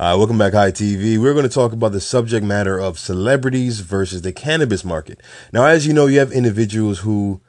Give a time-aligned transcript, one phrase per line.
[0.00, 1.18] Uh, welcome back, High TV.
[1.18, 5.20] We're going to talk about the subject matter of celebrities versus the cannabis market.
[5.52, 7.42] Now, as you know, you have individuals who,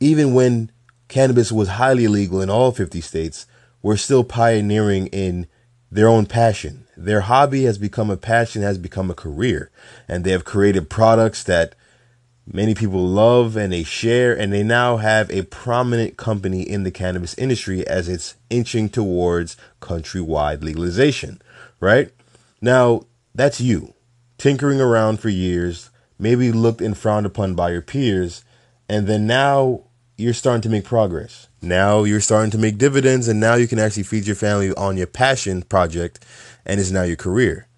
[0.00, 0.70] even when
[1.08, 3.46] cannabis was highly illegal in all 50 states,
[3.80, 5.46] were still pioneering in
[5.90, 6.86] their own passion.
[6.94, 9.70] Their hobby has become a passion, has become a career,
[10.06, 11.74] and they have created products that
[12.46, 16.90] many people love and they share, and they now have a prominent company in the
[16.90, 21.40] cannabis industry as it's inching towards countrywide legalization
[21.80, 22.10] right?
[22.60, 23.94] Now, that's you
[24.38, 28.44] tinkering around for years, maybe looked and frowned upon by your peers,
[28.88, 29.84] and then now
[30.16, 31.48] you're starting to make progress.
[31.62, 34.96] Now you're starting to make dividends, and now you can actually feed your family on
[34.96, 36.24] your passion project,
[36.66, 37.68] and it's now your career.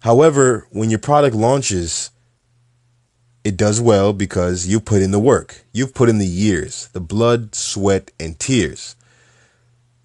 [0.00, 2.10] However, when your product launches,
[3.44, 5.64] it does well because you put in the work.
[5.72, 8.94] You've put in the years, the blood, sweat, and tears.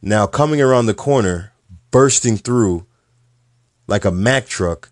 [0.01, 1.51] Now, coming around the corner,
[1.91, 2.85] bursting through,
[3.87, 4.89] like a Mack truck,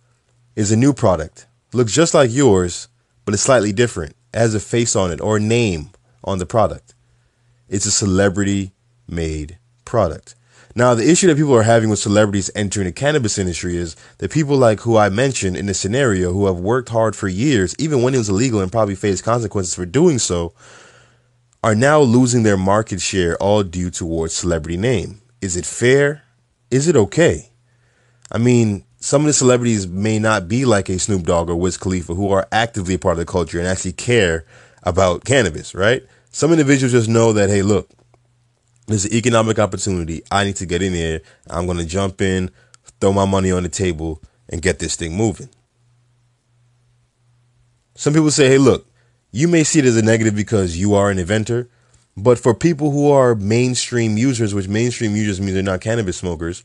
[0.55, 1.47] is a new product.
[1.73, 2.87] Looks just like yours,
[3.25, 4.15] but it's slightly different.
[4.33, 5.91] It has a face on it or a name
[6.23, 6.93] on the product.
[7.69, 8.73] It's a celebrity
[9.07, 10.35] made product.
[10.73, 14.31] Now, the issue that people are having with celebrities entering the cannabis industry is that
[14.31, 18.01] people like who I mentioned in the scenario who have worked hard for years, even
[18.01, 20.53] when it was illegal and probably faced consequences for doing so,
[21.63, 25.21] are now losing their market share all due towards celebrity name.
[25.41, 26.23] Is it fair?
[26.69, 27.50] Is it okay?
[28.31, 31.77] I mean, some of the celebrities may not be like a Snoop Dogg or Wiz
[31.77, 34.45] Khalifa who are actively a part of the culture and actually care
[34.83, 36.03] about cannabis, right?
[36.31, 37.89] Some individuals just know that, hey, look,
[38.87, 40.21] there's an economic opportunity.
[40.31, 41.21] I need to get in there.
[41.49, 42.51] I'm going to jump in,
[43.01, 45.49] throw my money on the table, and get this thing moving.
[47.95, 48.87] Some people say, hey, look,
[49.31, 51.69] you may see it as a negative because you are an inventor,
[52.15, 56.63] but for people who are mainstream users, which mainstream users means they're not cannabis smokers,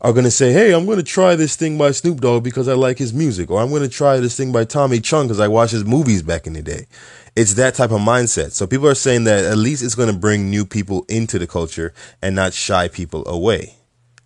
[0.00, 2.68] are going to say, hey, I'm going to try this thing by Snoop Dogg because
[2.68, 5.40] I like his music, or I'm going to try this thing by Tommy Chong because
[5.40, 6.86] I watched his movies back in the day.
[7.34, 8.52] It's that type of mindset.
[8.52, 11.46] So people are saying that at least it's going to bring new people into the
[11.46, 11.92] culture
[12.22, 13.76] and not shy people away,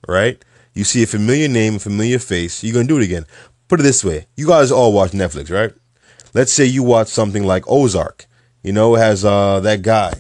[0.07, 0.43] right?
[0.75, 3.27] You see a familiar name, a familiar face, you're going to do it again.
[3.69, 4.27] Put it this way.
[4.37, 5.73] You guys all watch Netflix, right?
[6.35, 8.27] Let's say you watch something like Ozark.
[8.63, 10.13] You know, it has uh, that guy,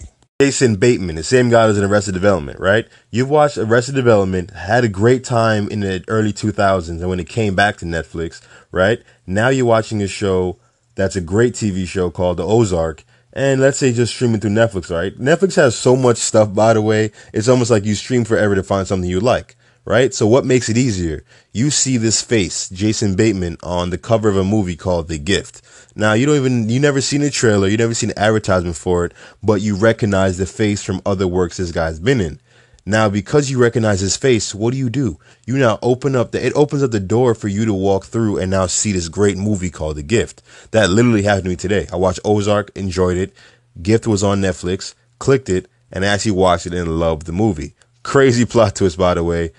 [0.43, 2.89] Jason Bateman, the same guy who's in Arrested Development, right?
[3.13, 7.29] You've watched Arrested Development, had a great time in the early 2000s, and when it
[7.29, 8.41] came back to Netflix,
[8.73, 9.01] right?
[9.25, 10.59] Now you're watching a show
[10.97, 14.91] that's a great TV show called The Ozark, and let's say just streaming through Netflix,
[14.91, 15.17] right?
[15.17, 18.65] Netflix has so much stuff, by the way, it's almost like you stream forever to
[18.65, 19.55] find something you like
[19.85, 20.15] right?
[20.15, 21.25] So what makes it easier?
[21.53, 25.63] You see this face, Jason Bateman, on the cover of a movie called The Gift.
[25.95, 29.05] Now you don't even you never seen a trailer, you never seen an advertisement for
[29.05, 32.41] it, but you recognize the face from other works this guy's been in.
[32.85, 35.17] Now, because you recognize his face, what do you do?
[35.47, 38.39] You now open up the, it opens up the door for you to walk through
[38.39, 40.43] and now see this great movie called The Gift.
[40.73, 41.87] That literally happened to me today.
[41.93, 43.33] I watched Ozark, enjoyed it.
[43.81, 47.75] Gift was on Netflix, clicked it, and actually watched it and loved the movie.
[48.03, 49.53] Crazy plot twist, by the way.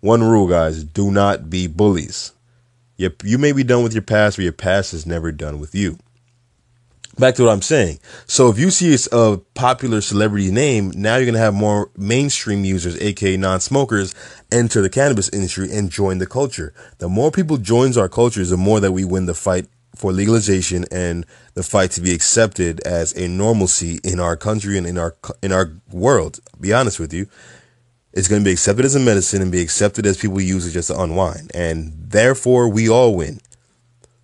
[0.00, 2.32] One rule, guys do not be bullies.
[2.96, 5.74] You, you may be done with your past, but your past is never done with
[5.74, 5.98] you.
[7.18, 7.98] Back to what I'm saying.
[8.26, 12.64] So if you see a popular celebrity name, now you're going to have more mainstream
[12.64, 14.14] users, aka non-smokers,
[14.52, 16.72] enter the cannabis industry and join the culture.
[16.98, 19.66] The more people joins our cultures, the more that we win the fight
[19.96, 24.86] for legalization and the fight to be accepted as a normalcy in our country and
[24.86, 26.38] in our in our world.
[26.54, 27.26] I'll be honest with you,
[28.12, 30.72] it's going to be accepted as a medicine and be accepted as people use it
[30.72, 31.50] just to unwind.
[31.54, 33.40] And therefore, we all win.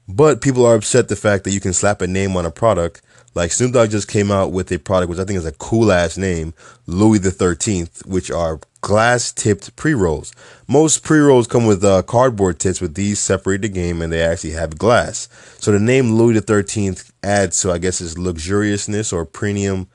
[0.09, 3.03] But people are upset the fact that you can slap a name on a product.
[3.35, 5.91] Like Snoop Dogg just came out with a product, which I think is a cool
[5.91, 6.55] ass name,
[6.87, 10.33] Louis the 13th, which are glass tipped pre rolls.
[10.69, 14.23] Most pre rolls come with uh, cardboard tips, but these separate the game and they
[14.23, 15.29] actually have glass.
[15.59, 19.89] So the name Louis the 13th adds to, I guess, its luxuriousness or premium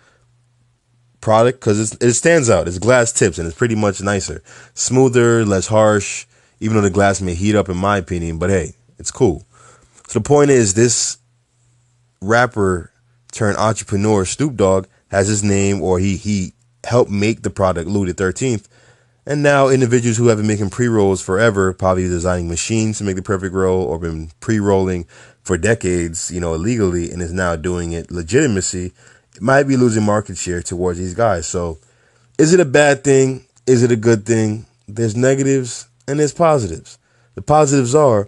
[1.22, 2.68] product because it stands out.
[2.68, 4.42] It's glass tips and it's pretty much nicer,
[4.74, 6.26] smoother, less harsh.
[6.62, 9.46] Even though the glass may heat up, in my opinion, but hey, it's cool.
[10.08, 11.18] So the point is, this
[12.22, 12.92] rapper
[13.32, 16.54] turned entrepreneur Snoop Dogg has his name, or he he
[16.84, 18.68] helped make the product Louis the Thirteenth.
[19.26, 23.22] And now individuals who have been making pre-rolls forever, probably designing machines to make the
[23.22, 25.06] perfect roll or been pre-rolling
[25.44, 28.92] for decades, you know, illegally and is now doing it legitimacy
[29.42, 31.48] might be losing market share towards these guys.
[31.48, 31.80] So,
[32.38, 33.46] is it a bad thing?
[33.66, 34.66] Is it a good thing?
[34.88, 36.98] There's negatives and there's positives.
[37.36, 38.28] The positives are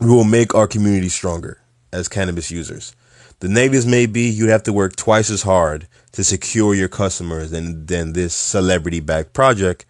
[0.00, 1.60] we will make our community stronger
[1.92, 2.94] as cannabis users.
[3.40, 7.50] The negatives may be you'd have to work twice as hard to secure your customers
[7.50, 9.84] than, than this celebrity backed project.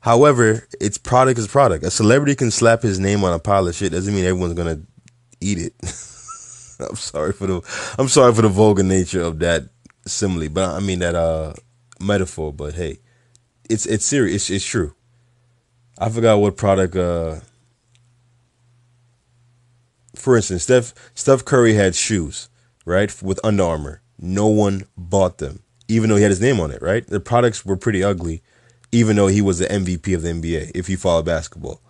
[0.00, 1.84] However, it's product is product.
[1.84, 3.92] A celebrity can slap his name on a pile of shit.
[3.92, 4.80] Doesn't mean everyone's gonna
[5.40, 5.74] eat it.
[6.90, 9.68] I'm sorry for the I'm sorry for the vulgar nature of that
[10.06, 11.54] simile, but I mean that uh
[12.00, 12.52] metaphor.
[12.52, 12.98] But hey,
[13.68, 14.34] it's it's serious.
[14.44, 14.94] It's, it's true.
[15.98, 16.96] I forgot what product.
[16.96, 17.40] uh
[20.14, 22.48] For instance, Steph Steph Curry had shoes,
[22.84, 24.02] right, with Under Armour.
[24.18, 26.82] No one bought them, even though he had his name on it.
[26.82, 28.42] Right, the products were pretty ugly,
[28.92, 30.72] even though he was the MVP of the NBA.
[30.74, 31.80] If you follow basketball,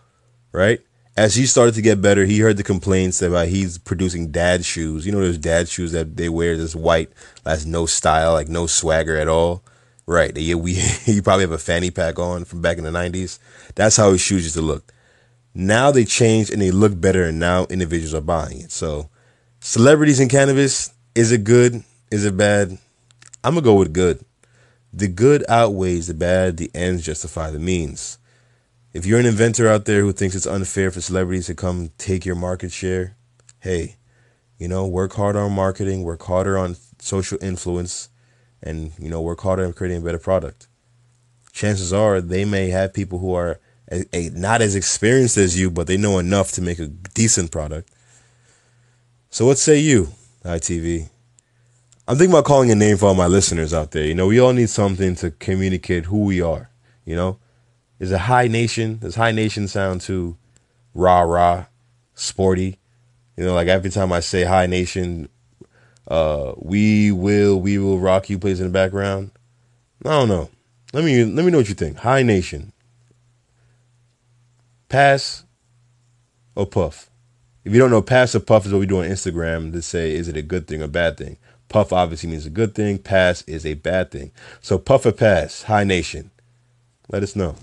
[0.52, 0.80] right
[1.16, 5.04] as he started to get better, he heard the complaints about he's producing dad shoes.
[5.04, 7.10] You know those dad shoes that they wear this white,
[7.44, 9.62] that's no style, like no swagger at all.
[10.06, 10.36] Right.
[10.36, 10.74] Yeah, we
[11.04, 13.38] he probably have a fanny pack on from back in the nineties.
[13.74, 14.92] That's how his shoes used to look.
[15.54, 18.72] Now they changed and they look better and now individuals are buying it.
[18.72, 19.10] So
[19.60, 21.84] celebrities in cannabis, is it good?
[22.10, 22.78] Is it bad?
[23.44, 24.24] I'm gonna go with good.
[24.94, 28.18] The good outweighs the bad, the ends justify the means
[28.92, 32.26] if you're an inventor out there who thinks it's unfair for celebrities to come take
[32.26, 33.16] your market share,
[33.60, 33.96] hey,
[34.58, 38.10] you know, work harder on marketing, work harder on social influence,
[38.62, 40.68] and, you know, work harder on creating a better product.
[41.52, 43.58] Chances are they may have people who are
[43.90, 47.50] a, a, not as experienced as you, but they know enough to make a decent
[47.50, 47.90] product.
[49.30, 50.08] So, what say you,
[50.44, 51.08] ITV?
[52.06, 54.04] I'm thinking about calling a name for all my listeners out there.
[54.04, 56.70] You know, we all need something to communicate who we are,
[57.04, 57.38] you know?
[58.02, 58.98] Is a high nation.
[58.98, 60.36] Does high nation sound too
[60.92, 61.66] rah rah,
[62.14, 62.78] sporty?
[63.36, 65.28] You know, like every time I say high nation,
[66.08, 69.30] uh, we will, we will rock you plays in the background.
[70.04, 70.50] I don't know.
[70.92, 71.98] Let me let me know what you think.
[71.98, 72.72] High nation.
[74.88, 75.44] Pass
[76.56, 77.08] or puff?
[77.64, 80.12] If you don't know, pass or puff is what we do on Instagram to say
[80.12, 81.38] is it a good thing or bad thing.
[81.68, 82.98] Puff obviously means a good thing.
[82.98, 84.32] Pass is a bad thing.
[84.60, 86.32] So puff or pass, high nation.
[87.08, 87.54] Let us know.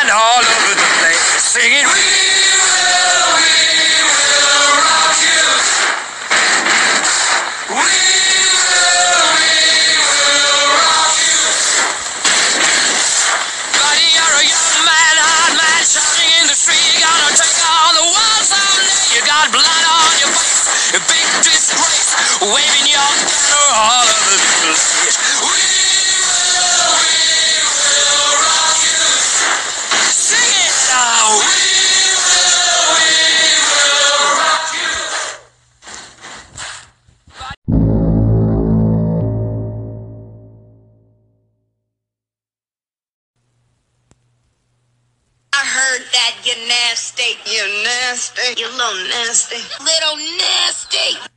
[0.00, 3.52] Can all over the place, singing, We will, we
[4.00, 5.44] will rock you.
[7.68, 9.52] We will, we
[10.00, 11.40] will rock you.
[13.76, 15.84] Buddy, you're a young man, hard man,
[16.40, 19.04] in the street, gonna take on the world someday.
[19.12, 25.29] You got blood on your face, big disgrace, waving your banner all over the place.
[49.50, 49.84] Nasty.
[49.84, 51.30] Little nasty.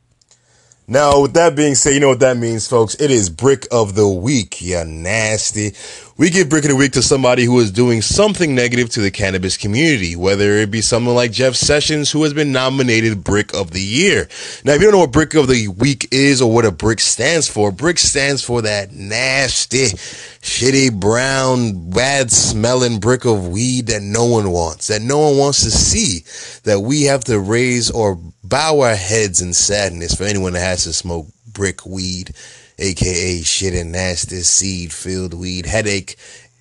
[0.88, 2.95] Now, with that being said, you know what that means, folks.
[2.95, 4.62] It is Brick of the Week.
[4.62, 5.74] You nasty.
[6.15, 9.10] We give Brick of the Week to somebody who is doing something negative to the
[9.10, 13.71] cannabis community, whether it be someone like Jeff Sessions, who has been nominated Brick of
[13.71, 14.30] the Year.
[14.63, 17.00] Now, if you don't know what Brick of the Week is or what a brick
[17.00, 24.04] stands for, brick stands for that nasty, shitty, brown, bad smelling brick of weed that
[24.04, 26.25] no one wants, that no one wants to see,
[26.62, 30.84] that we have to raise or bow our heads in sadness for anyone that has
[30.84, 32.36] to smoke brick weed
[32.80, 36.15] aka shit and nasty seed filled weed, headache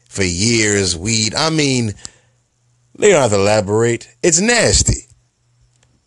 [0.09, 1.35] for years, weed.
[1.35, 1.95] I mean,
[2.99, 4.14] they don't have to elaborate.
[4.23, 5.07] It's nasty.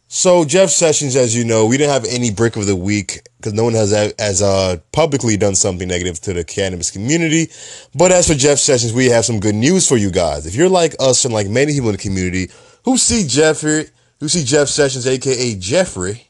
[0.07, 3.53] So Jeff Sessions, as you know, we didn't have any brick of the week because
[3.53, 7.47] no one has as uh, publicly done something negative to the cannabis community.
[7.93, 10.45] But as for Jeff Sessions, we have some good news for you guys.
[10.45, 12.49] If you're like us and like many people in the community
[12.85, 16.24] who see Jeffrey, who see Jeff Sessions, aka Jeffrey,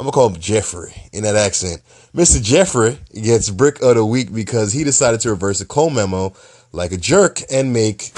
[0.00, 1.82] I'm gonna call him Jeffrey in that accent.
[2.16, 2.42] Mr.
[2.42, 6.32] Jeffrey gets brick of the week because he decided to reverse a Cole memo
[6.72, 8.10] like a jerk and make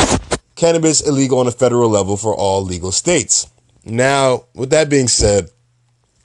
[0.54, 3.48] cannabis illegal on a federal level for all legal states.
[3.84, 5.50] Now, with that being said,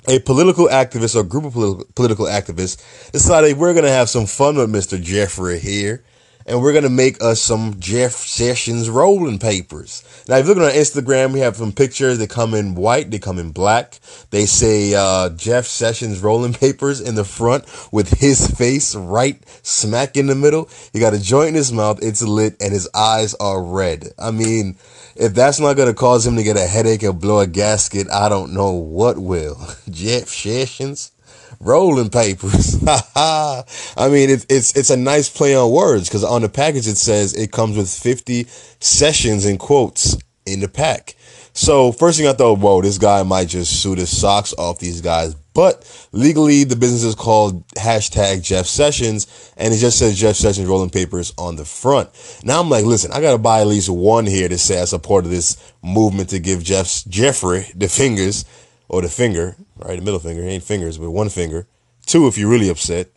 [0.07, 4.71] a political activist or group of political activists decided we're to have some fun with
[4.71, 5.01] Mr.
[5.01, 6.03] Jeffrey here
[6.47, 10.03] and we're gonna make us some Jeff Sessions rolling papers.
[10.29, 12.17] Now, if you're looking on Instagram, we have some pictures.
[12.17, 13.99] They come in white, they come in black.
[14.29, 20.15] They say uh, Jeff Sessions rolling papers in the front with his face right smack
[20.15, 20.69] in the middle.
[20.93, 24.13] He got a joint in his mouth, it's lit, and his eyes are red.
[24.17, 24.77] I mean,
[25.15, 28.29] if that's not gonna cause him to get a headache and blow a gasket, I
[28.29, 29.59] don't know what will.
[29.89, 31.11] Jeff Sessions.
[31.59, 32.77] Rolling papers.
[32.87, 33.63] I
[34.09, 37.33] mean, it's it's it's a nice play on words because on the package it says
[37.33, 38.45] it comes with 50
[38.79, 41.15] sessions in quotes in the pack.
[41.53, 45.01] So first thing I thought, whoa, this guy might just sue the socks off these
[45.01, 45.33] guys.
[45.55, 50.67] But legally, the business is called hashtag Jeff Sessions, and it just says Jeff Sessions
[50.67, 52.09] rolling papers on the front.
[52.43, 55.29] Now I'm like, listen, I gotta buy at least one here to say I supported
[55.29, 58.45] this movement to give Jeff's Jeffrey the fingers
[58.89, 59.98] or the finger, right?
[59.98, 61.67] The middle finger, ain't fingers, but one finger.
[62.06, 63.10] Two if you're really upset.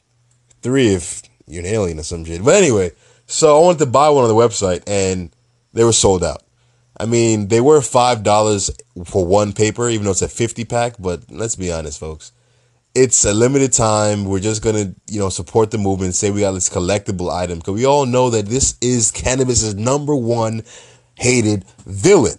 [0.62, 2.44] Three if you're an alien or some shit.
[2.44, 2.92] But anyway,
[3.26, 5.34] so I wanted to buy one on the website, and
[5.72, 6.42] they were sold out.
[6.98, 8.70] I mean, they were five dollars
[9.06, 10.96] for one paper, even though it's a fifty pack.
[10.98, 12.32] But let's be honest, folks,
[12.94, 14.26] it's a limited time.
[14.26, 16.14] We're just gonna, you know, support the movement.
[16.14, 20.14] Say we got this collectible item because we all know that this is cannabis's number
[20.14, 20.62] one
[21.14, 22.38] hated villain.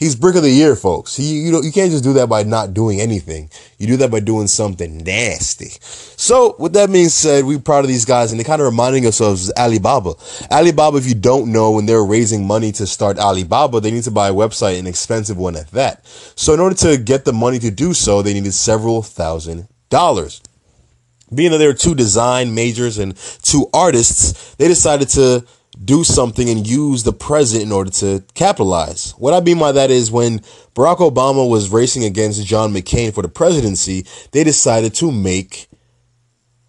[0.00, 1.14] He's brick of the year, folks.
[1.14, 3.50] He, you know, you can't just do that by not doing anything.
[3.76, 5.68] You do that by doing something nasty.
[5.82, 9.04] So, with that being said, we're proud of these guys, and they're kind of reminding
[9.04, 10.14] ourselves of Alibaba.
[10.50, 14.10] Alibaba, if you don't know, when they're raising money to start Alibaba, they need to
[14.10, 16.06] buy a website, an expensive one at that.
[16.06, 20.40] So, in order to get the money to do so, they needed several thousand dollars.
[21.32, 25.44] Being that there are two design majors and two artists, they decided to
[25.82, 29.12] do something and use the present in order to capitalize.
[29.12, 30.40] What I mean by that is when
[30.74, 35.68] Barack Obama was racing against John McCain for the presidency, they decided to make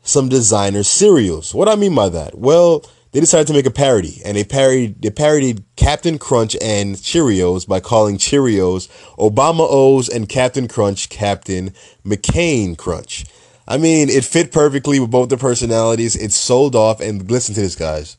[0.02, 1.54] some designer cereals.
[1.54, 2.38] What I mean by that?
[2.38, 6.96] Well, they decided to make a parody and they parodied they parodied Captain Crunch and
[6.96, 8.88] Cheerios by calling Cheerios
[9.18, 11.74] Obama O's and Captain Crunch Captain
[12.06, 13.26] McCain Crunch.
[13.68, 16.16] I mean, it fit perfectly with both the personalities.
[16.16, 18.18] It sold off and listen to this guys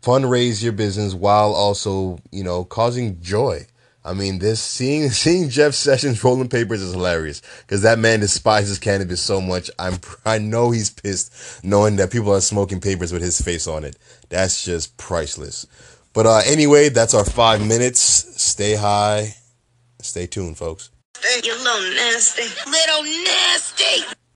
[0.01, 3.65] fundraise your business while also, you know, causing joy.
[4.09, 8.79] I mean, this seeing seeing Jeff Sessions rolling papers is hilarious because that man despises
[8.79, 9.69] cannabis so much.
[9.77, 13.83] I'm I know he's pissed knowing that people are smoking papers with his face on
[13.83, 13.97] it.
[14.29, 15.67] That's just priceless.
[16.13, 18.01] But uh, anyway, that's our five minutes.
[18.01, 19.35] Stay high,
[20.01, 20.89] stay tuned, folks.
[21.43, 24.19] You little nasty, little nasty.